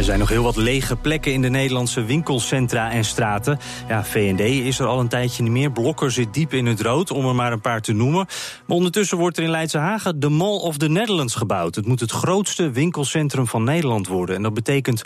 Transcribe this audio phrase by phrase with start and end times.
[0.00, 3.58] Er zijn nog heel wat lege plekken in de Nederlandse winkelcentra en straten.
[3.88, 5.72] Ja, VND is er al een tijdje niet meer.
[5.72, 8.26] Blokker zit diep in het rood, om er maar een paar te noemen.
[8.66, 11.74] Maar ondertussen wordt er in Leidse Hagen de Mall of the Netherlands gebouwd.
[11.74, 14.36] Het moet het grootste winkelcentrum van Nederland worden.
[14.36, 15.02] En dat betekent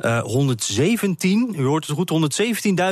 [0.00, 2.40] uh, 117, u hoort het goed,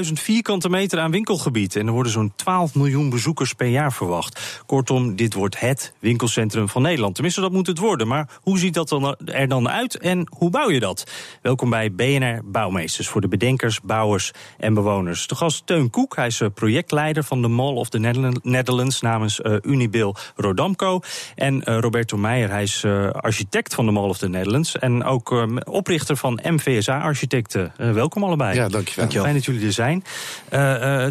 [0.07, 1.77] 117.000 vierkante meter aan winkelgebied.
[1.77, 4.63] En er worden zo'n 12 miljoen bezoekers per jaar verwacht.
[4.67, 7.15] Kortom, dit wordt het winkelcentrum van Nederland.
[7.15, 8.09] Tenminste, dat moet het worden.
[8.09, 8.91] Maar hoe ziet dat
[9.25, 11.05] er dan uit en hoe bouw je dat?
[11.43, 15.27] Welkom bij BNR Bouwmeesters voor de bedenkers, bouwers en bewoners.
[15.27, 17.99] De gast Teun Koek, hij is eh, projectleider van de Mall of the
[18.43, 21.01] Netherlands namens uh, Unibil Rodamco.
[21.35, 25.05] En uh, Roberto Meijer, hij is uh, architect van de Mall of the Netherlands en
[25.05, 27.73] ook oprichter van MVSA Architecten.
[27.77, 28.55] welkom allebei.
[28.55, 28.95] Ja, dankjewel.
[28.95, 29.23] dankjewel.
[29.23, 30.05] Fijn dat jullie er zijn.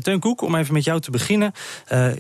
[0.02, 1.52] Teun Koek, om even met jou te beginnen.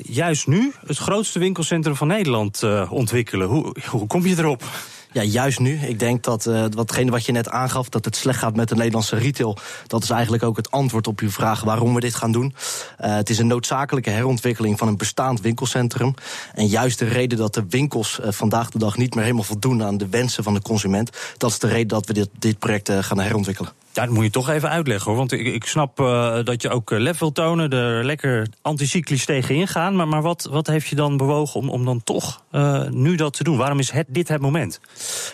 [0.02, 3.48] juist nu het grootste winkelcentrum van Nederland ontwikkelen.
[3.48, 4.64] Hoe, hoe kom je erop?
[5.12, 5.76] Ja, juist nu.
[5.76, 8.76] Ik denk dat uh, watgene wat je net aangaf, dat het slecht gaat met de
[8.76, 12.32] Nederlandse retail, dat is eigenlijk ook het antwoord op uw vraag waarom we dit gaan
[12.32, 12.56] doen.
[13.02, 16.14] Uh, het is een noodzakelijke herontwikkeling van een bestaand winkelcentrum.
[16.54, 19.84] En juist de reden dat de winkels uh, vandaag de dag niet meer helemaal voldoen
[19.84, 22.92] aan de wensen van de consument, dat is de reden dat we dit, dit project
[22.92, 23.72] gaan herontwikkelen.
[23.98, 25.16] Ja, dat moet je toch even uitleggen hoor.
[25.18, 29.68] Want ik, ik snap uh, dat je ook lef wil tonen, er lekker anticyclisch tegenin
[29.68, 29.96] gaan.
[29.96, 33.34] Maar, maar wat, wat heeft je dan bewogen om, om dan toch uh, nu dat
[33.34, 33.58] te doen?
[33.58, 34.80] Waarom is het, dit het moment?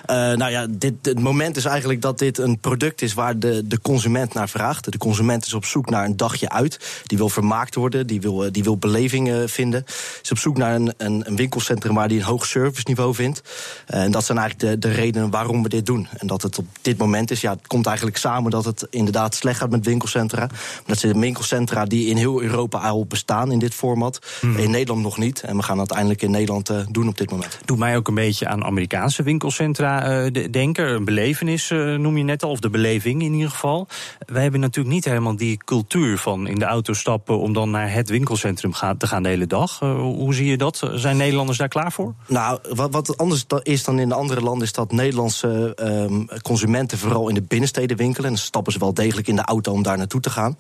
[0.07, 3.81] Nou ja, dit, het moment is eigenlijk dat dit een product is waar de, de
[3.81, 4.91] consument naar vraagt.
[4.91, 7.03] De consument is op zoek naar een dagje uit.
[7.06, 9.85] Die wil vermaakt worden, die wil, die wil belevingen vinden.
[10.22, 13.41] Is op zoek naar een, een, winkelcentrum waar hij een hoog serviceniveau vindt.
[13.85, 16.07] en dat zijn eigenlijk de, de redenen waarom we dit doen.
[16.18, 19.36] En dat het op dit moment is, ja, het komt eigenlijk samen dat het inderdaad
[19.36, 20.50] slecht gaat met winkelcentra.
[20.86, 24.19] Dat zijn winkelcentra die in heel Europa al bestaan in dit format.
[24.40, 24.58] Hmm.
[24.58, 25.41] In Nederland nog niet.
[25.41, 27.59] En we gaan dat uiteindelijk in Nederland uh, doen op dit moment.
[27.66, 30.94] Doet mij ook een beetje aan Amerikaanse winkelcentra uh, denken.
[30.94, 33.88] Een belevenis uh, noem je net al, of de beleving in ieder geval.
[34.25, 37.91] Wij hebben natuurlijk niet helemaal die cultuur van in de auto stappen om dan naar
[37.91, 39.80] het winkelcentrum gaan, te gaan de hele dag.
[39.80, 40.90] hoe zie je dat?
[40.94, 42.14] Zijn Nederlanders daar klaar voor?
[42.28, 46.97] Nou, wat, wat anders is dan in de andere landen, is dat Nederlandse um, consumenten
[46.97, 48.38] vooral in de binnensteden winkelen.
[48.44, 50.58] En stappen ze wel degelijk in de auto om daar naartoe te gaan.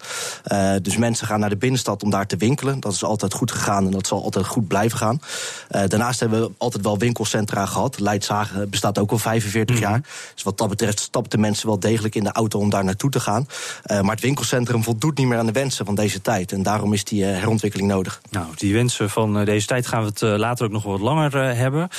[0.51, 2.79] Uh, dus mensen gaan naar de binnenstad om daar te winkelen.
[2.79, 5.19] Dat is altijd goed gegaan en dat zal altijd goed blijven gaan.
[5.71, 7.99] Uh, daarnaast hebben we altijd wel winkelcentra gehad.
[7.99, 9.91] Leidshagen bestaat ook al 45 mm -hmm.
[9.91, 10.01] jaar.
[10.33, 13.19] Dus wat dat betreft stapten mensen wel degelijk in de auto om daar naartoe te
[13.19, 13.47] gaan.
[13.85, 16.51] Uh, maar het winkelcentrum voldoet niet meer aan de wensen van deze tijd.
[16.51, 18.21] En daarom is die herontwikkeling nodig.
[18.29, 21.89] Nou, die wensen van deze tijd gaan we het later ook nog wat langer hebben.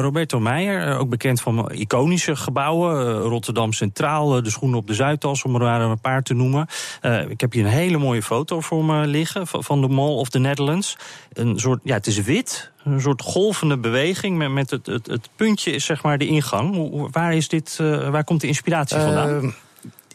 [0.00, 3.18] Roberto Meijer, ook bekend van iconische gebouwen.
[3.18, 6.66] Rotterdam Centraal, de schoenen op de Zuidas om er maar een paar te noemen.
[7.02, 10.28] Uh, ik heb hier een hele mooie foto voor me liggen van de Mall of
[10.28, 10.96] the Netherlands.
[11.32, 14.36] Een soort, ja, het is wit, een soort golvende beweging.
[14.36, 17.08] Met, met het, het, puntje is zeg maar de ingang.
[17.10, 19.54] Waar, is dit, uh, waar komt de inspiratie vandaan?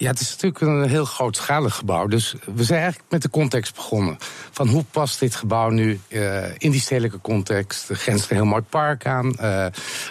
[0.02, 2.08] Ja, het is natuurlijk een heel grootschalig gebouw.
[2.08, 4.18] Dus we zijn eigenlijk met de context begonnen.
[4.52, 7.90] Van hoe past dit gebouw nu uh, in die stedelijke context?
[7.90, 9.36] Er grenst een heel mooi park aan.
[9.42, 9.66] Uh,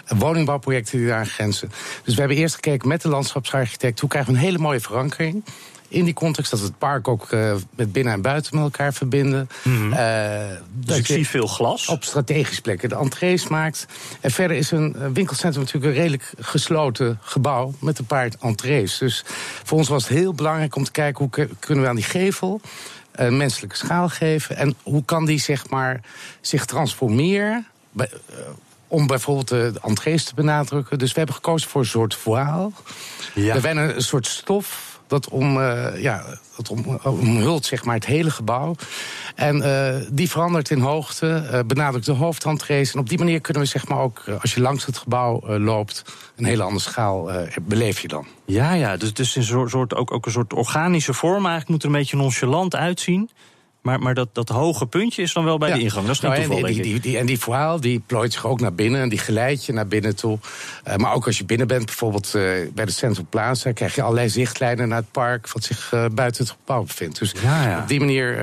[0.07, 1.71] woningbouwprojecten die daar grenzen.
[2.03, 3.99] Dus we hebben eerst gekeken met de landschapsarchitect...
[3.99, 5.43] hoe krijgen we een hele mooie verankering
[5.91, 8.93] in die context dat we het park ook uh, met binnen en buiten met elkaar
[8.93, 9.49] verbinden.
[9.63, 9.93] Mm -hmm.
[9.93, 10.39] uh,
[10.73, 11.87] dus ik zie veel glas.
[11.87, 13.85] Op strategische plekken de entrees maakt.
[14.21, 18.97] En verder is een winkelcentrum natuurlijk een redelijk gesloten gebouw met een paar entrees.
[18.97, 19.23] Dus
[19.63, 22.61] voor ons was het heel belangrijk om te kijken hoe kunnen we aan die gevel
[23.11, 24.57] een menselijke schaal geven.
[24.57, 26.01] En hoe kan die zeg maar
[26.41, 27.67] zich transformeren.
[28.87, 30.99] Om bijvoorbeeld de entrees te benadrukken.
[30.99, 32.71] Dus we hebben gekozen voor een soort voile.
[33.33, 33.53] Ja.
[33.53, 36.23] We hebben een soort stof dat, om, uh, ja,
[36.55, 38.75] dat om, omhult zeg maar, het hele gebouw.
[39.35, 42.93] En uh, die verandert in hoogte, uh, benadrukt de hoofdhandrees.
[42.93, 46.03] En op die manier kunnen we zeg maar, ook, als je langs het gebouw loopt...
[46.35, 47.31] een hele andere schaal
[47.61, 48.25] beleef je dan.
[48.45, 51.45] Ja, ja dus, dus een soort, ook, ook een soort organische vorm.
[51.45, 53.29] Eigenlijk moet er een beetje nonchalant uitzien.
[53.81, 55.75] Maar, maar dat, dat hoge puntje is dan wel bij Ja.
[55.75, 56.05] de ingang.
[56.05, 58.45] Dat is geen Nou, toeval, en, die, die, die- en die voile die plooit zich
[58.45, 60.39] ook naar binnen en die geleidt je naar binnen toe.
[60.83, 62.41] Eh, maar ook als je binnen bent, bijvoorbeeld eh,
[62.73, 66.43] bij de Central Plaza, krijg je allerlei zichtlijnen naar het park wat zich eh, buiten
[66.43, 67.19] het gebouw bevindt.
[67.19, 67.79] Dus Ja, ja.
[67.81, 68.37] op die manier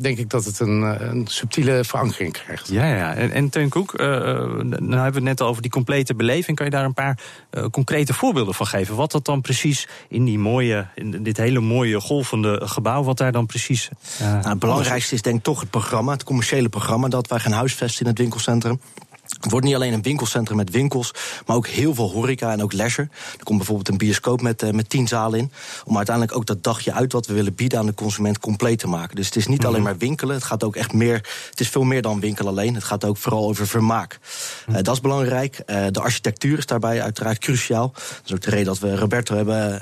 [0.00, 2.68] denk ik dat het een, eh, een subtiele verankering krijgt.
[2.68, 3.14] Ja, ja.
[3.14, 6.14] En, en Teun Koek, eh, eh, nou hebben we het net al over die complete
[6.14, 6.56] beleving.
[6.56, 7.18] Kan je daar een paar
[7.50, 8.96] eh, concrete voorbeelden van geven?
[8.96, 13.32] Wat dat dan precies in die mooie, in dit hele mooie golvende gebouw, wat daar
[13.32, 13.88] dan precies.
[14.20, 17.52] Nou, het belangrijkste is denk ik toch het programma, het commerciële programma dat wij gaan
[17.52, 18.80] huisvesten in het winkelcentrum.
[19.28, 21.12] Het wordt niet alleen een winkelcentrum met winkels,
[21.46, 23.08] maar ook heel veel horeca en ook leisure.
[23.38, 25.52] Er komt bijvoorbeeld een bioscoop met, eh, met tien zalen in.
[25.84, 28.88] Om uiteindelijk ook dat dagje uit wat we willen bieden aan de consument compleet te
[28.88, 29.16] maken.
[29.16, 31.14] Dus het is niet alleen maar winkelen, het gaat ook echt meer.
[31.50, 32.74] Het is veel meer dan winkelen alleen.
[32.74, 34.18] Het gaat ook vooral over vermaak.
[34.66, 35.58] Eh, dat is belangrijk.
[35.66, 37.92] Eh, de architectuur is daarbij uiteraard cruciaal.
[37.92, 39.80] Dat is ook de reden dat we Roberto hebben,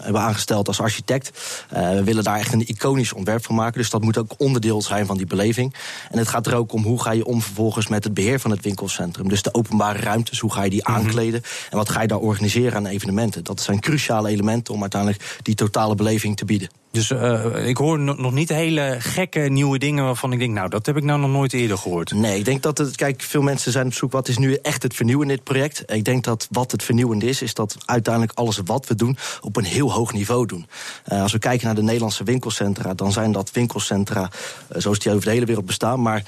[0.00, 1.30] hebben aangesteld als architect.
[1.68, 3.80] We willen daar echt een iconisch ontwerp van maken.
[3.80, 5.74] Dus dat moet ook onderdeel zijn van die beleving.
[6.10, 8.50] En het gaat er ook om hoe ga je om vervolgens met het beheer van
[8.50, 9.28] het winkelcentrum.
[9.28, 11.42] Dus de openbare ruimtes, hoe ga je die aankleden?
[11.70, 13.44] En wat ga je daar organiseren aan evenementen?
[13.44, 16.68] Dat zijn cruciale elementen om uiteindelijk die totale beleving te bieden.
[16.98, 20.68] Dus eh, ik hoor no- nog niet hele gekke nieuwe dingen waarvan ik denk, nou,
[20.68, 22.12] dat heb ik nou nog nooit eerder gehoord.
[22.12, 22.96] Nee, ik denk dat het.
[22.96, 25.82] Kijk, veel mensen zijn op zoek wat is nu echt het vernieuwende in dit project.
[25.86, 29.56] Ik denk dat wat het vernieuwende is, is dat uiteindelijk alles wat we doen op
[29.56, 30.66] een heel hoog niveau doen.
[31.04, 34.30] Eh, als we kijken naar de Nederlandse winkelcentra, dan zijn dat winkelcentra
[34.68, 36.02] eh, zoals die over de hele wereld bestaan.
[36.02, 36.22] Maar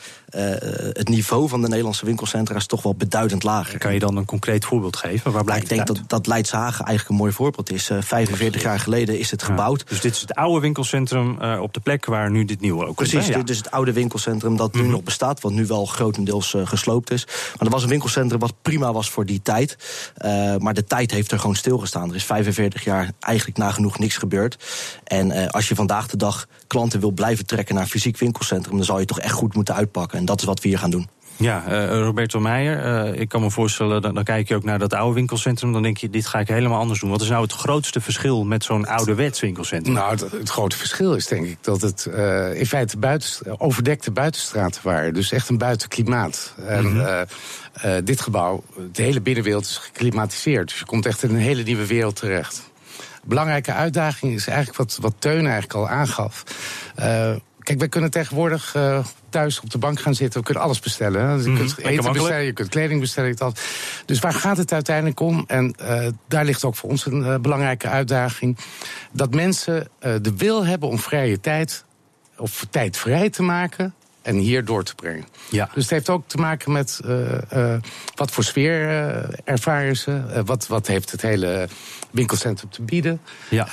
[0.92, 3.78] het niveau van de Nederlandse winkelcentra is toch wel beduidend lager.
[3.78, 5.32] Kan je dan een concreet voorbeeld geven?
[5.32, 7.90] Waar blijkt ik denk dat, dat Leidshagen eigenlijk een mooi voorbeeld is.
[7.90, 9.80] Eh, 45 jaar geleden is het gebouwd.
[9.80, 9.86] Ja.
[9.88, 12.96] Dus dit is het oude winkelcentrum eh, op de plek waar nu dit nieuwe ook
[12.96, 13.34] Precies, komt.
[13.34, 17.10] dit is het oude winkelcentrum dat nu nog bestaat, wat nu wel grotendeels eh, gesloopt
[17.10, 17.24] is.
[17.26, 19.76] Maar dat was een winkelcentrum wat prima was voor die tijd.
[20.14, 22.08] Eh, maar de tijd heeft er gewoon stilgestaan.
[22.08, 24.64] Er is 45 jaar eigenlijk nagenoeg niks gebeurd.
[25.04, 28.84] En als je vandaag de dag klanten wil blijven trekken naar een fysiek winkelcentrum, dan
[28.84, 30.18] zal je toch echt goed moeten uitpakken.
[30.18, 31.08] En dat is wat we hier gaan doen.
[31.40, 34.78] Ja, eh, Roberto Meijer, eh, ik kan me voorstellen, dan, dan kijk je ook naar
[34.78, 35.72] dat oude winkelcentrum.
[35.72, 37.10] Dan denk je, dit ga ik helemaal anders doen.
[37.10, 39.94] Wat is nou het grootste verschil met zo'n ouderwets winkelcentrum?
[39.94, 44.10] Nou, het, het grote verschil is denk ik dat het eh, in feite buiten, overdekte
[44.10, 45.14] buitenstraten waren.
[45.14, 46.54] Dus echt een buitenklimaat.
[46.66, 47.06] En
[47.72, 50.68] eh, dit gebouw, de hele binnenwereld is geklimatiseerd.
[50.68, 52.70] Dus je komt echt in een hele nieuwe wereld terecht.
[53.24, 56.44] Belangrijke uitdaging is eigenlijk wat, wat Teun eigenlijk al aangaf.
[56.94, 60.38] Eh, kijk, wij kunnen tegenwoordig eh, thuis op de bank gaan zitten.
[60.40, 61.28] We kunnen alles bestellen.
[61.28, 61.34] hè.
[61.36, 62.18] Dus je Mhm, kunt lekker eten makkelijk.
[62.22, 63.36] bestellen, je kunt kleding bestellen.
[63.36, 63.60] Dat.
[64.06, 65.44] Dus waar gaat het uiteindelijk om?
[65.46, 68.58] En eh, daar ligt ook voor ons een eh, belangrijke uitdaging.
[69.12, 71.84] Dat mensen de wil hebben om vrije tijd
[72.36, 75.24] of tijd vrij te maken en hier door te brengen.
[75.50, 75.68] Ja.
[75.74, 77.00] Dus het heeft ook te maken met
[78.14, 78.88] wat voor sfeer
[79.44, 80.42] ervaren ze.
[80.44, 81.68] wat, wat heeft het hele
[82.10, 83.20] winkelcentrum te bieden.
[83.48, 83.68] Ja.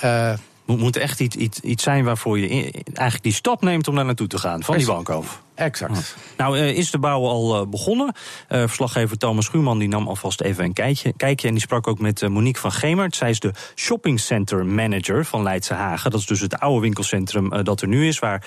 [0.68, 3.96] Moet, moet echt iets, iets, iets zijn waarvoor je in- eigenlijk die stap neemt om
[3.96, 5.42] daar naartoe te gaan, van die bank af.
[5.56, 6.16] exact.
[6.38, 8.14] Nou, eh, is de bouw al eh, begonnen?
[8.48, 11.48] Eh, verslaggever Thomas Schuurman die nam alvast even een kijkje, kijkje.
[11.48, 13.16] En die sprak ook met Monique van Gemert.
[13.16, 16.12] Zij is de shopping center manager van Leidse Hagen.
[16.12, 18.46] Dat is dus het oude winkelcentrum dat er nu is, waar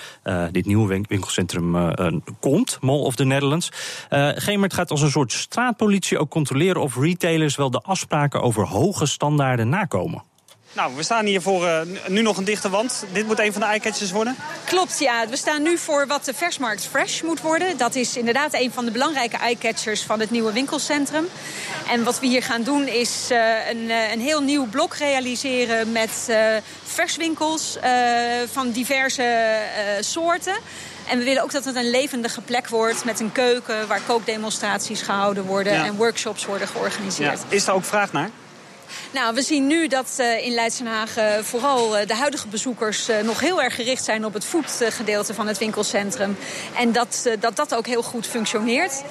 [0.51, 1.93] dit nieuwe win- winkelcentrum
[2.39, 3.69] komt, Mall of the Netherlands.
[4.35, 9.05] Gemert gaat als een soort straatpolitie ook controleren of retailers wel de afspraken over hoge
[9.05, 10.23] standaarden nakomen.
[10.73, 13.03] Nou, we staan hier voor eh, nu nog een dichte wand.
[13.11, 14.35] Dit moet een van de eyecatchers worden.
[14.65, 15.27] Klopt, ja.
[15.27, 17.77] We staan nu voor wat de Versmarkt Fresh moet worden.
[17.77, 21.27] Dat is inderdaad een van de belangrijke eyecatchers van het nieuwe winkelcentrum.
[21.89, 25.91] En wat we hier gaan doen is eh, een, eh, een heel nieuw blok realiseren
[25.91, 26.29] met
[26.83, 27.77] verswinkels
[28.51, 29.57] van diverse
[29.99, 30.55] soorten.
[31.07, 35.01] En we willen ook dat het een levendige plek wordt met een keuken waar kookdemonstraties
[35.01, 35.85] gehouden worden Ja.
[35.85, 37.39] en workshops worden georganiseerd.
[37.39, 37.55] Ja.
[37.55, 38.29] Is er ook vraag naar?
[39.11, 43.39] Nou, we zien nu dat eh, in Leidsenhagen vooral eh, de huidige bezoekers eh, nog
[43.39, 46.37] heel erg gericht zijn op het voetgedeelte van het winkelcentrum.
[46.77, 49.03] En dat, dat dat ook heel goed functioneert.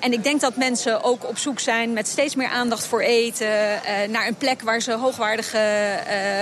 [0.00, 3.48] En ik denk dat mensen ook op zoek zijn met steeds meer aandacht voor eten.
[4.08, 5.58] naar een plek waar ze hoogwaardige,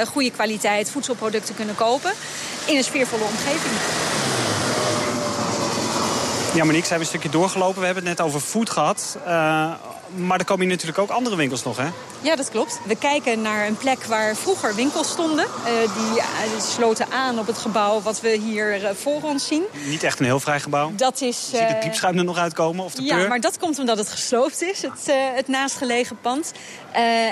[0.08, 2.12] goede kwaliteit voedselproducten kunnen kopen.
[2.64, 3.74] In een sfeervolle omgeving.
[6.54, 7.80] Ja, Monique, zijn we een stukje doorgelopen.
[7.80, 9.18] We hebben het net over food gehad.
[9.24, 9.30] Eh,
[10.14, 11.88] maar er komen hier natuurlijk ook andere winkels nog, hè?
[12.20, 12.80] Ja, dat klopt.
[12.84, 15.44] We kijken naar een plek waar vroeger winkels stonden.
[15.44, 19.62] Eh, die eh, sloten aan op het gebouw wat we hier eh, voor ons zien.
[19.86, 20.92] Niet echt een heel vrij gebouw.
[20.96, 21.48] Dat is...
[21.50, 23.28] Je ziet het piepschuim er nog uitkomen, of de Ja, peur.
[23.28, 26.52] maar dat komt omdat het gesloopt is, het, het naastgelegen pand.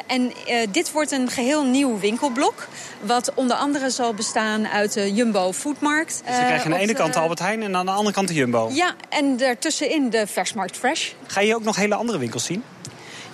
[0.07, 0.33] En
[0.71, 2.66] dit wordt een geheel nieuw winkelblok.
[3.00, 6.23] Wat onder andere zal bestaan uit de Jumbo Foodmarkt.
[6.26, 8.14] Dus dan krijg je aan de ene kant de Albert Heijn en aan de andere
[8.14, 8.71] kant de Jumbo.
[8.73, 11.11] Ja, en daartussenin de Versmarkt Fresh.
[11.26, 12.62] Ga je ook nog hele andere winkels zien?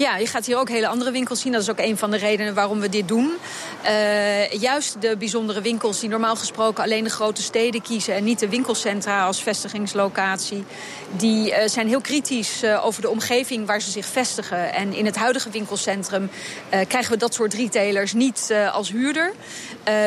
[0.02, 1.52] Ja, je gaat hier ook hele andere winkels zien.
[1.52, 3.32] Dat is ook een van de redenen waarom we dit doen.
[3.85, 8.14] Uh, juist de bijzondere winkels die normaal gesproken alleen de grote steden kiezen...
[8.14, 10.64] en niet de winkelcentra als vestigingslocatie...
[11.16, 14.75] die uh, zijn heel kritisch uh, over de omgeving waar ze zich vestigen.
[14.75, 16.30] En in het huidige winkelcentrum
[16.88, 19.32] krijgen we dat soort retailers niet als huurder.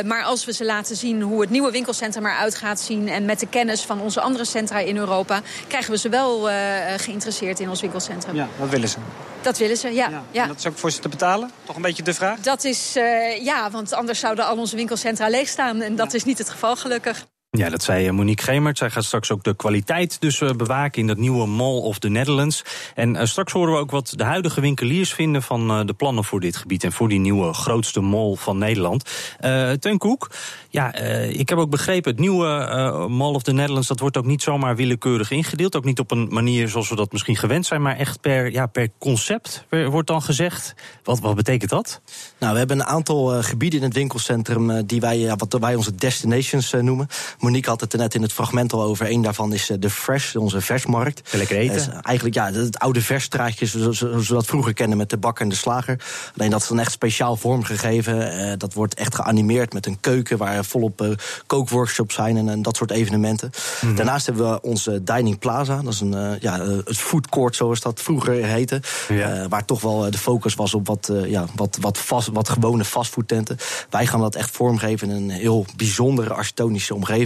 [0.05, 3.09] maar als we ze laten zien hoe het nieuwe winkelcentrum eruit gaat zien...
[3.09, 5.41] en met de kennis van onze andere centra in Europa...
[5.67, 6.49] krijgen we ze wel
[6.97, 8.35] geïnteresseerd in ons winkelcentrum.
[8.35, 8.97] Ja, dat willen ze.
[9.45, 10.09] Dat willen ze, ja.
[10.09, 10.23] ja.
[10.31, 10.47] ja.
[10.47, 11.51] Dat is ook voor ze te betalen?
[11.63, 12.39] Toch een beetje de vraag?
[12.39, 15.81] Dat is, uh, ja, want anders zouden al onze winkelcentra leeg staan.
[15.81, 16.17] En dat ja.
[16.17, 17.25] is niet het geval, gelukkig.
[17.57, 18.77] Ja, dat zei Monique Gemert.
[18.77, 22.63] Zij gaat straks ook de kwaliteit dus bewaken in dat nieuwe Mall of the Netherlands.
[22.95, 26.23] En uh, straks horen we ook wat de huidige winkeliers vinden van uh, de plannen
[26.23, 29.09] voor dit gebied en voor die nieuwe grootste mall van Nederland.
[29.41, 30.31] Uh, Teun Koek,
[30.69, 30.95] ja,
[31.27, 34.75] ik heb ook begrepen, het nieuwe Mall of the Netherlands, dat wordt ook niet zomaar
[34.75, 35.75] willekeurig ingedeeld.
[35.75, 38.65] Ook niet op een manier zoals we dat misschien gewend zijn, maar echt per, ja,
[38.65, 40.73] per concept wordt dan gezegd.
[41.03, 42.01] Wat, wat betekent dat?
[42.39, 46.71] Nou, we hebben een aantal gebieden in het winkelcentrum die wij, wat wij onze destinations
[46.71, 47.07] noemen.
[47.45, 49.11] Monique had het er net in het fragment al over.
[49.11, 51.33] Eén daarvan is de Fresh, onze versmarkt.
[51.33, 51.89] Lekker eten.
[51.89, 55.49] Uh, eigenlijk ja, het oude versstraatje zoals we dat vroeger kennen met de bakker en
[55.49, 56.03] de slager.
[56.37, 58.15] Alleen dat is dan echt speciaal vormgegeven.
[58.15, 62.75] Uh, dat wordt echt geanimeerd met een keuken waar volop kookworkshops zijn en, en, dat
[62.75, 63.49] soort evenementen.
[63.53, 63.97] Mm -hmm.
[63.97, 65.81] Daarnaast hebben we onze Dining Plaza.
[65.81, 68.81] Dat is een, ja, het food court zoals dat vroeger heette.
[69.07, 69.47] Ja.
[69.47, 73.57] waar toch wel de focus was op wat, ja, wat, wat, vast, wat gewone fastfoodtenten.
[73.89, 77.24] Wij gaan dat echt vormgeven in een heel bijzondere architectonische omgeving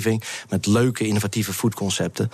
[0.50, 2.32] met leuke, innovatieve foodconcepten.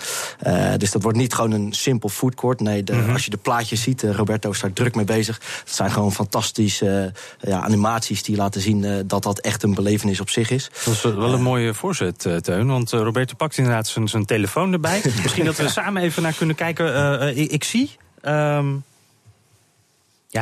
[0.47, 2.59] Uh, dus dat wordt niet gewoon een simpel foodcourt.
[2.59, 3.13] Nee, de, mm -hmm.
[3.13, 5.39] als je de plaatjes ziet, uh, Roberto is daar druk mee bezig.
[5.59, 10.19] Het zijn gewoon fantastische uh, ja, animaties die laten zien dat dat echt een belevenis
[10.19, 10.69] op zich is.
[10.85, 12.67] Dat is wel een mooie voorzet, Teun.
[12.67, 15.01] Want Roberto pakt inderdaad zijn, zijn telefoon erbij.
[15.23, 17.37] Misschien dat we samen even naar kunnen kijken.
[17.37, 17.97] ik, ik, zie.
[18.21, 18.83] Um
[20.35, 20.41] ja,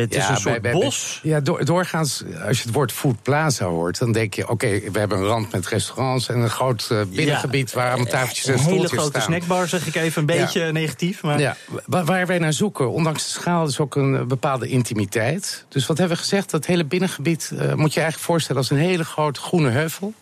[0.00, 1.20] het is ja, een soort bij, bos.
[1.22, 3.98] Ja, door, doorgaans, als je het woord Food Plaza hoort...
[3.98, 6.28] dan denk je, oké, okay, we hebben een rand met restaurants...
[6.28, 8.98] en een groot uh, binnengebied ja, waar allemaal tafeltjes en stoeltjes staan.
[8.98, 11.22] Een hele grote snackbar, zeg ik even, een beetje negatief.
[11.22, 11.40] Maar...
[11.40, 13.66] Ja, waar wij naar zoeken, ondanks de schaal...
[13.66, 15.64] is ook een bepaalde intimiteit.
[15.68, 16.50] Dus wat hebben we gezegd?
[16.50, 18.60] Dat hele binnengebied uh, moet je eigenlijk voorstellen...
[18.60, 20.12] als een hele grote groene heuvel.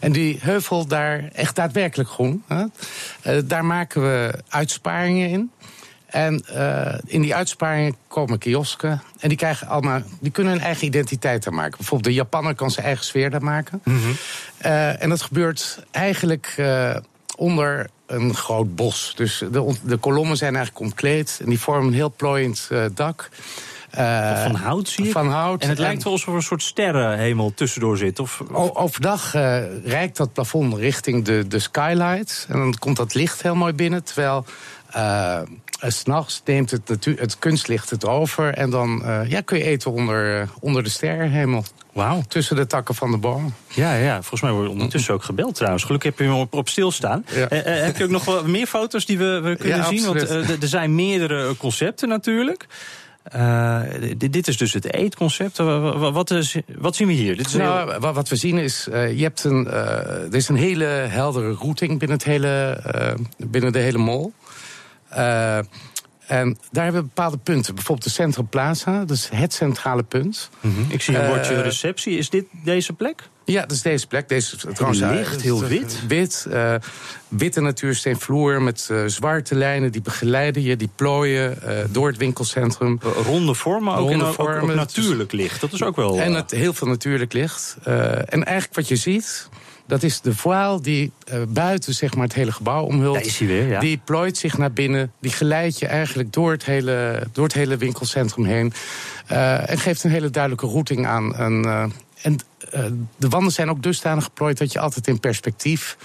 [0.00, 2.42] En die heuvel daar, echt daadwerkelijk groen...
[2.46, 2.64] Hè?
[3.26, 5.50] Uh, daar maken we uitsparingen in...
[6.10, 9.02] En uh, in die uitsparingen komen kiosken.
[9.18, 11.76] En die, krijgen allemaal, die kunnen hun eigen identiteit daar maken.
[11.76, 13.80] Bijvoorbeeld de Japaner kan zijn eigen sfeer daar maken.
[13.84, 14.16] Mm -hmm.
[14.66, 16.96] uh, en dat gebeurt eigenlijk uh,
[17.36, 19.12] onder een groot bos.
[19.16, 21.38] Dus de, de kolommen zijn eigenlijk ontkleed.
[21.42, 23.28] En die vormen een heel plooiend dak.
[23.98, 25.10] Uh, van hout zie je?
[25.10, 25.62] Van hout.
[25.62, 28.18] En het lijkt wel alsof er een soort sterrenhemel tussendoor zit.
[28.18, 28.76] Of, of...
[28.76, 32.46] Overdag uh, reikt dat plafond richting de, de skylight.
[32.48, 34.04] En dan komt dat licht heel mooi binnen.
[34.04, 34.44] Terwijl
[34.96, 35.40] uh,
[35.80, 38.54] s'nachts neemt het, het kunstlicht het over.
[38.54, 41.64] En dan uh, ja, kun je eten onder, uh, onder de sterrenhemel.
[41.92, 42.22] Wauw.
[42.28, 43.54] Tussen de takken van de bomen.
[43.68, 45.84] Ja, ja, volgens mij wordt ondertussen ook gebeld trouwens.
[45.84, 47.24] Gelukkig heb je hem op, op stilstaan.
[47.34, 47.46] Ja.
[47.62, 50.04] heb je ook nog wel meer foto's die we, we kunnen ja, zien?
[50.04, 50.28] Want
[50.62, 52.66] er zijn meerdere concepten natuurlijk.
[53.36, 53.80] Uh,
[54.16, 55.56] dit is dus het eetconcept.
[55.56, 57.36] Wat, is, wat zien we hier?
[57.36, 58.12] Dit is nou, heel...
[58.12, 61.98] Wat we zien is, uh, je hebt een, uh, er is een hele heldere routing
[61.98, 62.80] binnen, het hele,
[63.36, 64.30] binnen de hele mall.
[65.12, 65.58] Uh,
[66.30, 67.74] en daar hebben we bepaalde punten.
[67.74, 70.50] Bijvoorbeeld de Centrum Plaza, dat is het centrale punt.
[70.60, 70.86] Mm -hmm.
[70.88, 72.18] Ik zie een bordje uh, receptie.
[72.18, 73.28] Is dit deze plek?
[73.44, 74.28] Ja, dat is deze plek.
[74.28, 76.06] Deze trouwens licht, heel wit.
[76.08, 76.74] Wit, uh,
[77.28, 83.00] witte natuursteenvloer met uh, zwarte lijnen die begeleiden je, die plooien uh, door het winkelcentrum.
[83.24, 85.60] Ronde vormen, ook, Ronde vormen, ook, ook natuurlijk licht.
[85.60, 86.20] Dat is ook wel.
[86.20, 87.76] En het, heel veel natuurlijk licht.
[87.84, 89.48] en eigenlijk wat je ziet.
[89.90, 93.14] Dat is de voile die uh, buiten zeg maar, het hele gebouw omhult.
[93.14, 93.80] Daar is hij weer, ja.
[93.80, 95.12] Die plooit zich naar binnen.
[95.20, 98.72] Die geleidt je eigenlijk door het hele, door het hele winkelcentrum heen.
[99.32, 101.36] Uh, en geeft een hele duidelijke routing aan.
[101.36, 101.84] En, uh,
[102.22, 102.38] en
[103.16, 105.96] de wanden zijn ook dusdanig geplooid dat je altijd in perspectief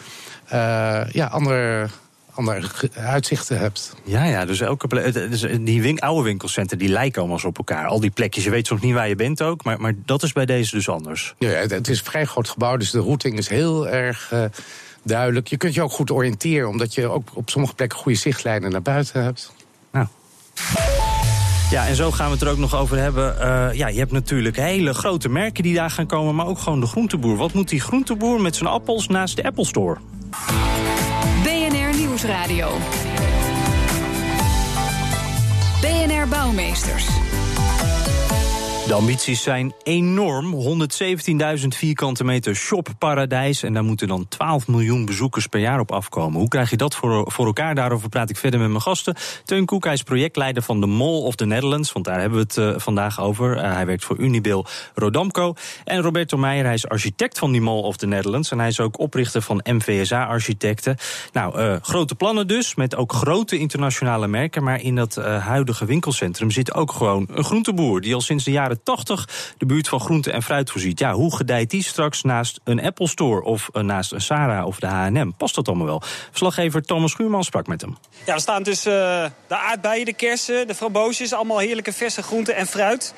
[1.11, 1.89] ja, andere
[2.35, 2.61] andere
[2.93, 3.95] uitzichten hebt.
[4.03, 7.87] Ja, ja, dus elke plek, dus die win, oude winkelcentra die lijken allemaal op elkaar.
[7.87, 10.33] Al die plekjes, je weet soms niet waar je bent ook, maar, maar dat is
[10.33, 11.35] bij deze dus anders.
[11.37, 14.43] Ja, het is een vrij groot gebouw, dus de routing is heel erg uh,
[15.03, 15.47] duidelijk.
[15.47, 18.81] Je kunt je ook goed oriënteren, omdat je ook op sommige plekken goede zichtlijnen naar
[18.81, 19.53] buiten hebt.
[19.91, 20.07] Nou.
[21.69, 23.35] Ja, en zo gaan we het er ook nog over hebben.
[23.39, 26.79] Uh, ja, je hebt natuurlijk hele grote merken die daar gaan komen, maar ook gewoon
[26.79, 27.37] de groenteboer.
[27.37, 29.97] Wat moet die groenteboer met zijn appels naast de Apple Store?
[32.25, 32.77] Nieuwsradio.
[35.81, 37.07] BNR Bouwmeesters.
[38.87, 40.53] De ambities zijn enorm.
[41.59, 43.63] 117.000 vierkante meter shopparadijs.
[43.63, 46.39] En daar moeten dan 12 miljoen bezoekers per jaar op afkomen.
[46.39, 47.75] Hoe krijg je dat voor, voor elkaar?
[47.75, 49.15] Daarover praat ik verder met mijn gasten.
[49.43, 51.91] Teun Koek, hij is projectleider van de Mall of the Netherlands.
[51.91, 53.57] Want daar hebben we het uh, vandaag over.
[53.57, 55.53] Uh, hij werkt voor Unibil Rodamco.
[55.83, 58.51] En Roberto Meijer, hij is architect van die Mall of the Netherlands.
[58.51, 60.97] En hij is ook oprichter van MVSA Architecten.
[61.31, 62.75] Nou, uh, grote plannen dus.
[62.75, 64.63] Met ook grote internationale merken.
[64.63, 68.01] Maar in dat huidige winkelcentrum zit ook gewoon een groenteboer.
[68.01, 70.99] Die al sinds de jaren 80 de buurt van groente en fruit voorziet.
[70.99, 74.79] Ja, hoe gedijt die straks naast een Apple Store of uh, naast een Sarah of
[74.79, 75.31] de H&M?
[75.37, 76.01] Past dat allemaal wel?
[76.29, 77.97] Verslaggever Thomas Schuurman sprak met hem.
[78.25, 78.93] Ja, er staan dus uh,
[79.47, 81.33] de aardbeien, de kersen, de framboosjes...
[81.33, 83.13] allemaal heerlijke verse groente en fruit.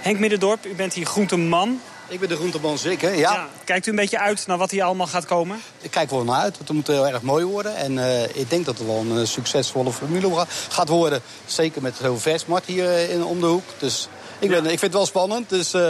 [0.00, 1.80] Henk Middendorp, u bent hier groenteman.
[2.08, 3.32] Ik ben de groenteman zeker, ja.
[3.32, 3.48] ja.
[3.64, 5.60] Kijkt u een beetje uit naar wat hier allemaal gaat komen?
[5.80, 7.76] Ik kijk wel naar uit, want het moet heel erg mooi worden.
[7.76, 11.20] En uh, ik denk dat het wel een succesvolle formule gaat worden.
[11.46, 13.64] Zeker met zo'n versmarkt hier in, om de hoek.
[13.78, 14.08] Dus
[14.42, 15.80] ik, ben, ik vind het wel spannend, dus uh,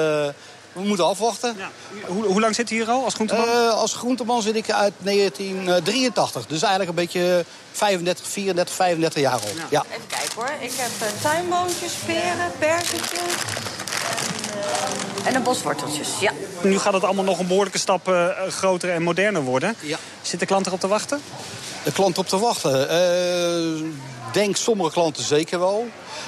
[0.72, 1.54] we moeten afwachten.
[1.58, 1.70] Ja.
[2.06, 3.48] Hoe, hoe, lang zit u hier al als groenteman?
[3.48, 6.46] Uh, als groenteman zit ik uit 1983.
[6.46, 9.42] Dus eigenlijk een beetje 35, 34, 35 jaar oud.
[9.42, 9.66] Ja.
[9.70, 9.84] ja.
[9.90, 10.50] Even kijken hoor.
[10.60, 13.20] Ik heb uh, tuinboontjes, peren, perkentjes...
[15.18, 16.32] En, en een bosworteltjes, ja.
[16.62, 19.76] Nu gaat het allemaal nog een behoorlijke stap uh, groter en moderner worden.
[19.80, 19.98] Ja.
[20.22, 21.22] Zit de klant erop te wachten?
[21.84, 22.88] De klant op te wachten?
[24.32, 25.86] Denk sommige klanten zeker wel.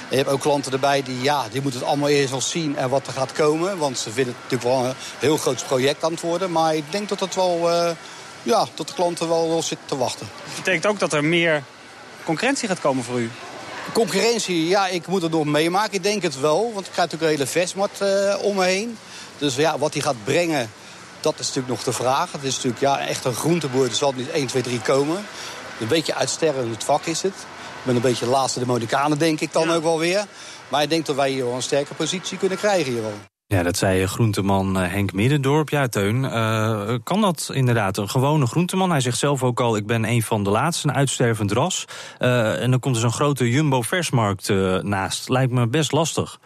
[0.09, 2.89] Je hebt ook klanten erbij die, ja, die moeten het allemaal eerst wel zien en
[2.89, 3.77] wat er gaat komen.
[3.77, 6.51] Want ze vinden het natuurlijk wel een heel groot project aan het worden.
[6.51, 7.89] Maar ik denk dat het wel, uh,
[8.43, 10.27] ja, dat de klanten wel, wel zitten te wachten.
[10.45, 11.63] Dat betekent ook dat er meer
[12.23, 13.31] concurrentie gaat komen voor u?
[13.93, 15.93] Concurrentie, ja, ik moet het nog meemaken.
[15.93, 18.97] Ik denk het wel, want ik krijg natuurlijk een hele vestmat uh, om me heen.
[19.37, 20.71] Dus ja, wat hij gaat brengen,
[21.19, 22.31] dat is natuurlijk nog de vraag.
[22.31, 25.25] Het is natuurlijk ja, echt een groenteboer, er zal niet 1, 2, 3 komen.
[25.79, 27.33] Een beetje uitsterren het vak is het
[27.85, 29.75] ben een beetje de laatste de Modikanen, denk ik dan ja.
[29.75, 30.25] ook wel weer.
[30.69, 33.34] Maar ik denk dat wij hier wel een sterke positie kunnen krijgen hier wel.
[33.47, 35.69] Ja, dat zei groenteman Henk Middendorp.
[35.69, 37.97] Ja, Teun, uh, kan dat inderdaad?
[37.97, 38.89] Een gewone groenteman.
[38.89, 41.85] Hij zegt zelf ook al, ik ben een van de laatste, een uitstervend ras.
[42.17, 44.49] En dan komt er zo'n grote Jumbo-versmarkt
[44.81, 45.29] naast.
[45.29, 46.39] Lijkt me best lastig.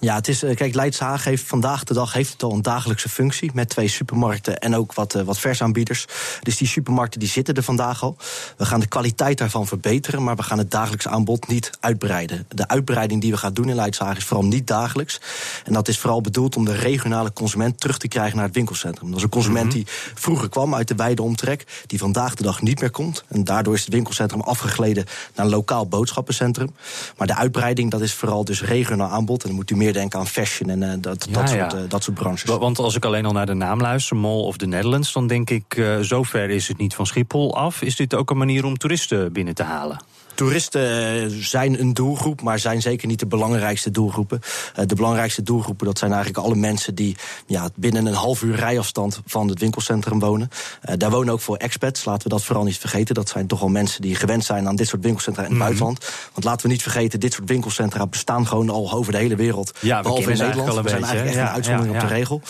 [0.00, 3.50] Ja, het is, kijk, Leidshaag heeft vandaag de dag heeft het al een dagelijkse functie...
[3.54, 6.06] met twee supermarkten en ook wat, wat versaanbieders.
[6.42, 8.16] Dus die supermarkten die zitten er vandaag al.
[8.56, 10.22] We gaan de kwaliteit daarvan verbeteren...
[10.22, 12.46] maar we gaan het dagelijks aanbod niet uitbreiden.
[12.48, 15.20] De uitbreiding die we gaan doen in Leidshaag is vooral niet dagelijks.
[15.64, 19.08] En dat is vooral bedoeld om de regionale consument terug te krijgen naar het winkelcentrum.
[19.08, 19.84] Dat is een consument mm -hmm.
[19.84, 23.24] die vroeger kwam uit de wijde omtrek, die vandaag de dag niet meer komt.
[23.28, 26.70] En daardoor is het winkelcentrum afgegleden naar een lokaal boodschappencentrum.
[27.16, 29.42] Maar de uitbreiding, dat is vooral dus regionaal aanbod.
[29.42, 31.68] En dan moet u meer denken aan fashion en uh, dat, ja, dat, ja.
[31.68, 32.58] Soort, uh, dat soort branches.
[32.58, 35.50] Want als ik alleen al naar de naam luister, Mall of the Netherlands, dan denk
[35.50, 37.82] ik, uh, zover is het niet van Schiphol af.
[37.82, 40.00] Is dit ook een manier om toeristen binnen te halen?
[40.40, 44.40] Toeristen zijn een doelgroep, maar zijn zeker niet de belangrijkste doelgroepen.
[44.86, 49.20] De belangrijkste doelgroepen dat zijn eigenlijk alle mensen die ja, binnen een half uur rijafstand
[49.26, 50.48] van het winkelcentrum wonen.
[50.96, 53.14] Daar wonen ook voor expats, laten we dat vooral niet vergeten.
[53.14, 55.64] Dat zijn toch wel mensen die gewend zijn aan dit soort winkelcentra in het mm
[55.64, 55.76] -hmm.
[55.76, 56.14] buitenland.
[56.32, 59.78] Want laten we niet vergeten, dit soort winkelcentra bestaan gewoon al over de hele wereld.
[59.80, 60.82] Ja, behalve in Nederland.
[60.82, 62.42] We zijn eigenlijk echt ja, een uitzondering ja, op de regel.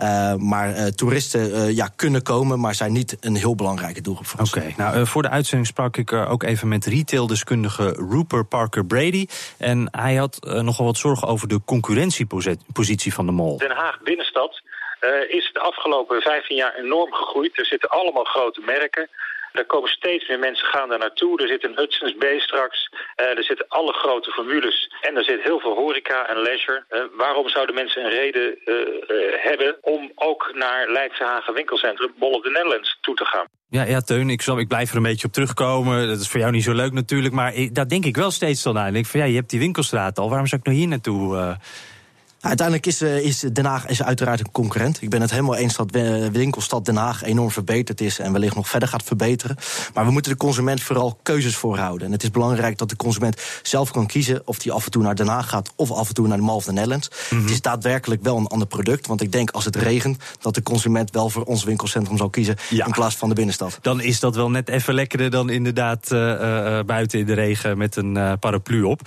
[0.00, 4.26] Uh, maar uh, toeristen uh, ja, kunnen komen, maar zijn niet een heel belangrijke doelgroep
[4.26, 4.50] voor ons.
[4.50, 4.74] Oké, okay.
[4.76, 6.86] nou voor de uitzending sprak ik ook even met
[7.34, 9.26] retaildeskundige Rupert Parker Brady.
[9.58, 13.56] En hij had uh, nogal wat zorgen over de concurrentiepositie van de mall.
[13.56, 14.60] Den Haag binnenstad
[15.00, 17.58] uh, is de afgelopen 15 jaar enorm gegroeid.
[17.58, 19.08] Er zitten allemaal grote merken.
[19.60, 21.42] Er komen steeds meer mensen gaan daar naartoe.
[21.42, 22.78] Er zit een Hudson's Bay straks.
[22.90, 24.78] Uh, er zitten alle grote formules.
[25.00, 26.84] En er zit heel veel horeca en leisure.
[26.90, 28.76] Uh, waarom zouden mensen een reden uh,
[29.48, 33.46] hebben om ook naar Leidse Hagen winkelcentrum Mall of the Netherlands toe te gaan?
[33.68, 36.08] Ja, ja, Teun, ik, zal, ik blijf er een beetje op terugkomen.
[36.08, 37.34] Dat is voor jou niet zo leuk natuurlijk.
[37.34, 38.86] Maar ik, daar denk ik wel steeds dan aan.
[38.86, 40.28] Ik denk van ja, je hebt die winkelstraat al.
[40.28, 41.56] Waarom zou ik nou hier naartoe?
[42.44, 45.02] Uiteindelijk is, uh, is Den Haag is uiteraard een concurrent.
[45.02, 45.90] Ik ben het helemaal eens dat
[46.32, 49.56] winkelstad Den Haag enorm verbeterd is en wellicht nog verder gaat verbeteren.
[49.94, 52.06] Maar we moeten de consument vooral keuzes voorhouden.
[52.06, 55.02] En het is belangrijk dat de consument zelf kan kiezen of hij af en toe
[55.02, 57.08] naar Den Haag gaat of af en toe naar de Mall of the Netherlands.
[57.08, 57.40] Mm -hmm.
[57.40, 59.06] Het is daadwerkelijk wel een ander product.
[59.06, 62.56] Want ik denk als het regent dat de consument wel voor ons winkelcentrum zal kiezen
[62.70, 62.86] ja.
[62.86, 63.78] in plaats van de binnenstad.
[63.80, 67.78] Dan is dat wel net even lekkerder dan inderdaad uh, uh, buiten in de regen
[67.78, 69.00] met een paraplu op.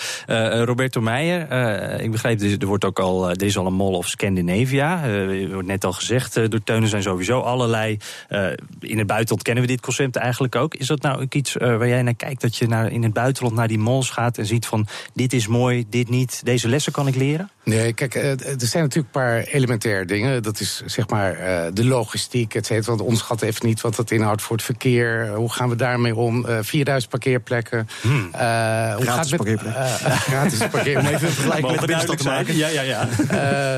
[0.66, 5.08] Roberto Meijer, ik begreep, er wordt ook al er is al een Mall of Scandinavia.
[5.08, 7.98] Uh, wordt net al gezegd uh, door Teunen zijn sowieso allerlei.
[8.30, 8.48] Uh,
[8.80, 10.76] in het buitenland kennen we dit concept eigenlijk ook.
[10.76, 12.42] Is dat nou ook iets waar jij naar kijkt?
[12.42, 15.48] Dat je naar, in het buitenland naar die malls gaat en ziet van dit is
[15.48, 16.42] mooi, dit niet.
[16.44, 17.50] Deze lessen kan ik leren?
[17.64, 20.44] Nee, kijk, er zijn natuurlijk een paar elementaire dingen.
[20.44, 21.38] Dat is zeg maar
[21.74, 22.96] de logistiek, et cetera.
[22.96, 25.30] Want ons gaat even niet wat dat inhoudt voor het verkeer.
[25.36, 26.46] Hoe gaan we daarmee om?
[26.62, 27.88] 4000 parkeerplekken.
[28.02, 28.22] Hmm.
[28.22, 30.12] hoe gratis gaat het met, parkeerplekken.
[30.34, 31.08] gratis parkeerplekken.
[31.08, 32.56] Om even een vergelijking met de binnenstad te maken.
[32.56, 33.08] Ja, ja, ja.
[33.20, 33.78] Eh,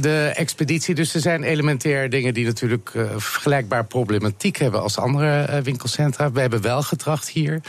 [0.00, 5.46] de expeditie, dus er zijn elementair dingen die natuurlijk uh, vergelijkbaar problematiek hebben als andere
[5.50, 6.32] uh, winkelcentra.
[6.32, 7.60] We hebben wel getracht hier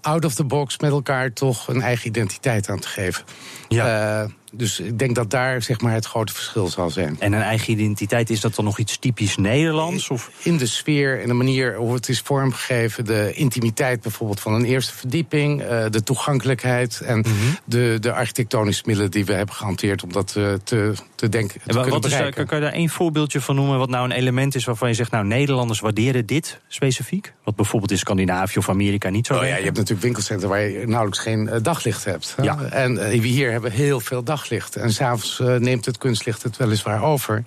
[0.00, 3.24] out of the box met elkaar toch een eigen identiteit aan te geven.
[3.68, 4.28] Ja.
[4.52, 7.16] Dus ik denk dat daar zeg maar, het grote verschil zal zijn.
[7.18, 10.10] En een eigen identiteit, is dat dan nog iets typisch Nederlands?
[10.10, 10.30] Of?
[10.42, 13.04] In de sfeer en de manier hoe het is vormgegeven.
[13.04, 15.62] De intimiteit bijvoorbeeld van een eerste verdieping.
[15.62, 17.58] Uh, de toegankelijkheid en mm -hmm.
[17.64, 21.60] de, de architectonische middelen die we hebben gehanteerd om dat uh, te, te denken.
[21.66, 23.78] Te wat, wat is daar, kan je daar één voorbeeldje van noemen?
[23.78, 27.32] Wat nou een element is waarvan je zegt, nou Nederlanders waarderen dit specifiek?
[27.44, 30.60] Wat bijvoorbeeld in Scandinavië of Amerika niet zo oh, ja, Je hebt natuurlijk winkelcentra waar
[30.60, 32.34] je nauwelijks geen daglicht hebt.
[32.42, 32.62] Ja.
[32.62, 34.35] En hier hebben heel veel daglicht.
[34.76, 37.42] En s'avonds uh, neemt het kunstlicht het weliswaar over.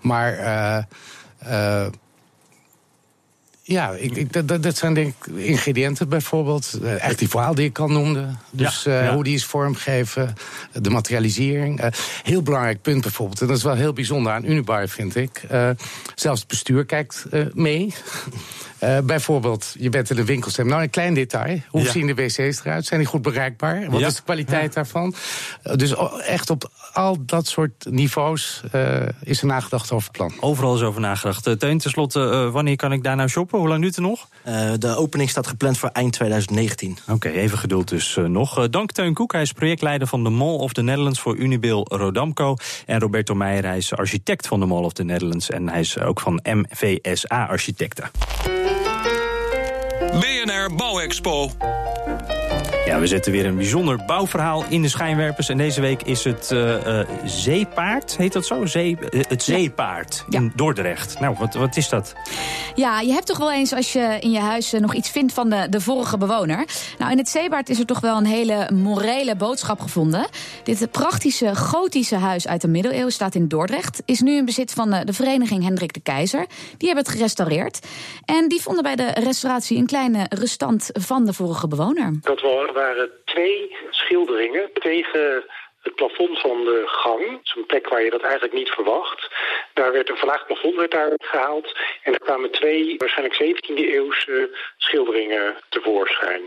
[0.00, 0.38] Maar
[1.46, 1.86] uh,
[3.70, 6.78] ja, ik, ik, dat, dat zijn denk ik ingrediënten bijvoorbeeld.
[6.82, 8.26] Uh, echt die verhaal die ik al noemde.
[8.50, 9.14] Dus ja, ja.
[9.14, 10.34] hoe die is vormgegeven,
[10.72, 11.80] de materialisering.
[12.22, 15.42] heel belangrijk punt bijvoorbeeld, en dat is wel heel bijzonder aan Unibar vind ik.
[16.14, 17.94] zelfs het bestuur kijkt mee.
[18.84, 20.68] Uh, bijvoorbeeld, je bent in een winkelcentrum.
[20.68, 21.60] Nou, een klein detail.
[21.68, 21.90] Hoe ja.
[21.90, 22.86] zien de wc's eruit?
[22.86, 23.90] Zijn die goed bereikbaar?
[23.90, 24.06] Wat ja.
[24.06, 24.68] is de kwaliteit ja.
[24.74, 25.14] daarvan?
[25.64, 25.94] Uh, dus
[26.26, 30.32] echt op al dat soort niveaus uh, is er nagedacht over het plan.
[30.40, 31.42] Overal is over nagedacht.
[31.42, 33.58] Teun, tenslotte, wanneer kan ik daar nou shoppen?
[33.58, 34.28] Hoe lang duurt het nog?
[34.78, 36.98] de opening staat gepland voor eind 2019.
[37.02, 38.68] Oké, okay, even geduld dus nog.
[38.68, 42.56] dank Teun Koek, hij is projectleider van de Mall of the Netherlands voor Unibil Rodamco.
[42.86, 45.50] En Roberto Meijer, hij is architect van de Mall of the Netherlands.
[45.50, 48.10] En hij is ook van MVSA Architecten.
[50.20, 51.50] BNR Bouwexpo.
[52.90, 55.48] Ja, we zetten weer een bijzonder bouwverhaal in de schijnwerpers.
[55.48, 58.66] En deze week is het uh, uh, Zeepaard, heet dat zo?
[58.66, 60.38] Zee, uh, het Zeepaard ja.
[60.38, 61.20] in Dordrecht.
[61.20, 62.14] Nou, wat, wat is dat?
[62.74, 65.50] Ja, je hebt toch wel eens als je in je huis nog iets vindt van
[65.50, 66.64] de, de vorige bewoner.
[66.98, 70.26] Nou, in het Zeepaard is er toch wel een hele morele boodschap gevonden.
[70.62, 74.02] Dit praktische gotische huis uit de middeleeuwen staat in Dordrecht.
[74.04, 76.46] Is nu in bezit van de, de vereniging Hendrik de Keizer.
[76.76, 77.86] Die hebben het gerestaureerd.
[78.24, 82.18] En die vonden bij de restauratie een kleine restant van de vorige bewoner.
[82.20, 82.40] Dat
[82.82, 85.44] waren twee schilderingen tegen
[85.82, 87.24] het plafond van de gang.
[87.42, 89.20] Zo'n plek waar je dat eigenlijk niet verwacht.
[89.74, 91.66] Daar werd een verlaagd plafond werd gehaald.
[92.02, 96.42] En er kwamen twee, waarschijnlijk 17e eeuwse schilderingen tevoorschijn.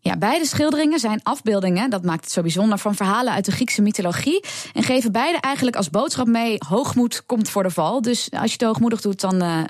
[0.00, 3.82] Ja, beide schilderingen zijn afbeeldingen, dat maakt het zo bijzonder, van verhalen uit de Griekse
[3.82, 4.44] mythologie.
[4.74, 8.02] En geven beide eigenlijk als boodschap mee: hoogmoed komt voor de val.
[8.02, 9.64] Dus als je het hoogmoedig doet, dan uh,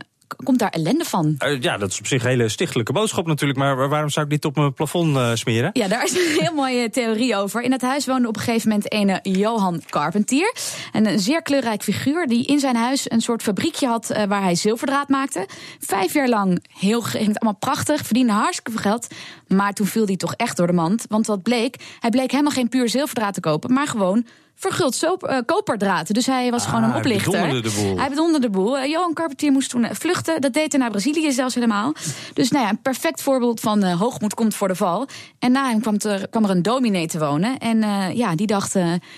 [0.45, 1.35] komt daar ellende van.
[1.39, 3.59] Uh, ja, dat is op zich een hele stichtelijke boodschap natuurlijk.
[3.59, 5.71] Maar waarom zou ik dit op mijn plafond uh, smeren?
[5.73, 7.63] Ja, daar is een heel mooie theorie over.
[7.63, 10.55] In het huis woonde op een gegeven moment een Johan Carpentier.
[10.93, 14.11] Een zeer kleurrijk figuur die in zijn huis een soort fabriekje had...
[14.11, 15.49] Uh, waar hij zilverdraad maakte.
[15.81, 19.07] Vijf jaar lang heel, ging het allemaal prachtig, verdiende hartstikke veel geld.
[19.49, 21.05] Maar toen viel hij toch echt door de mand.
[21.09, 23.73] Want wat bleek, hij bleek helemaal geen puur zilverdraad te kopen...
[23.73, 24.27] maar gewoon
[24.59, 26.15] verguld soap, uh, koperdraad.
[26.15, 27.33] Dus hij was ah, gewoon een oplichter.
[27.33, 27.99] Hij bedonderde de boel.
[27.99, 28.79] Hij bedonderde de boel.
[28.79, 30.41] Uh, Johan Carpentier moest toen vluchten.
[30.41, 31.93] Dat deed hij naar Brazilië zelfs helemaal.
[32.35, 35.09] Dus nou ja, een perfect voorbeeld van uh, hoogmoed komt voor de val.
[35.39, 37.59] En na hem kwam er, kwam er een dominee te wonen.
[37.59, 37.79] En
[38.17, 38.75] ja, die dacht,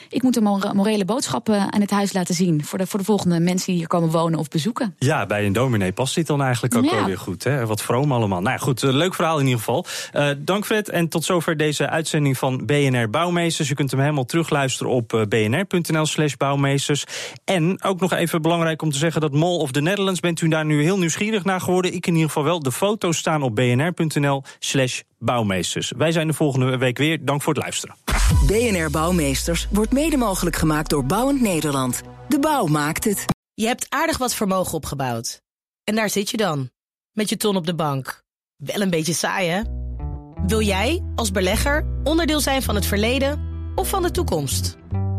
[0.08, 2.64] ik moet een morele boodschap aan het huis laten zien.
[2.64, 4.94] Voor de, voor de volgende mensen die hier komen wonen of bezoeken.
[4.98, 6.94] Ja, bij een dominee past dit dan eigenlijk ook ja.
[6.94, 7.44] wel weer goed.
[7.44, 7.66] Hè?
[7.66, 8.40] Wat vroom allemaal.
[8.40, 9.86] Nou goed, leuk verhaal in ieder geval.
[10.38, 10.88] dank Fred.
[10.88, 13.68] En tot zover deze uitzending van BNR Bouwmeesters.
[13.68, 17.04] Je kunt hem helemaal terugluisteren op bnr.nl slash bouwmeesters.
[17.44, 20.20] En ook nog even belangrijk om te zeggen dat Mall of the Netherlands...
[20.20, 21.94] bent u daar nu heel nieuwsgierig naar geworden?
[21.94, 22.60] Ik in ieder geval wel.
[22.60, 25.92] De foto's staan op bnr.nl slash bouwmeesters.
[25.96, 27.24] Wij zijn de volgende week weer.
[27.24, 27.96] Dank voor het luisteren.
[28.46, 32.02] BNR Bouwmeesters wordt mede mogelijk gemaakt door Bouwend Nederland.
[32.28, 33.24] De bouw maakt het.
[33.54, 35.40] Je hebt aardig wat vermogen opgebouwd.
[35.84, 36.70] En daar zit je dan,
[37.12, 38.22] met je ton op de bank.
[38.56, 39.62] Wel een beetje saai, hè?
[40.46, 43.40] Wil jij, als belegger, onderdeel zijn van het verleden
[43.74, 44.76] of van de toekomst?